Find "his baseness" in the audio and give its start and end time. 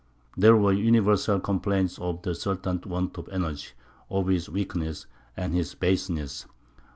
5.53-6.47